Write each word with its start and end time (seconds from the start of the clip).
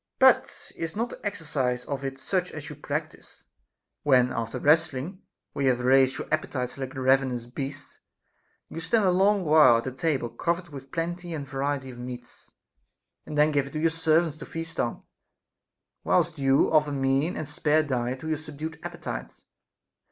But 0.17 0.71
is 0.75 0.95
not 0.95 1.11
the 1.11 1.23
exercise 1.23 1.85
of 1.85 2.03
it 2.03 2.17
such 2.17 2.49
as 2.51 2.71
you 2.71 2.75
practise, 2.75 3.43
when 4.01 4.33
after 4.33 4.57
wrestling, 4.57 5.21
where 5.53 5.65
you 5.65 5.69
have 5.69 5.79
raised 5.79 6.17
your 6.17 6.27
appetites 6.31 6.75
like 6.79 6.95
ravenous 6.95 7.45
beasts, 7.45 7.99
you 8.67 8.79
stand 8.79 9.03
a 9.03 9.11
long 9.11 9.45
while 9.45 9.77
at 9.77 9.85
a 9.85 9.91
table 9.91 10.29
covered 10.29 10.69
with 10.69 10.91
plenty 10.91 11.35
and 11.35 11.47
variety 11.47 11.91
of 11.91 11.99
meats, 11.99 12.49
and 13.27 13.37
then 13.37 13.51
give 13.51 13.67
it 13.67 13.73
to 13.73 13.79
your 13.79 13.91
servants 13.91 14.37
to 14.37 14.45
feast 14.47 14.79
on, 14.79 15.03
whilst 16.03 16.39
you 16.39 16.71
offer 16.71 16.91
mean 16.91 17.37
and 17.37 17.47
spare 17.47 17.83
diet 17.83 18.21
to 18.21 18.27
your 18.27 18.37
subdued 18.39 18.79
appetites 18.81 19.45